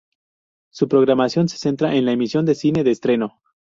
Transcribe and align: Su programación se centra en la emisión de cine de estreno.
Su 0.71 0.87
programación 0.87 1.47
se 1.47 1.57
centra 1.59 1.93
en 1.93 2.05
la 2.07 2.11
emisión 2.13 2.43
de 2.43 2.55
cine 2.55 2.83
de 2.83 2.89
estreno. 2.89 3.39